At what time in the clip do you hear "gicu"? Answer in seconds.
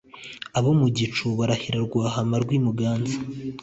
0.97-1.25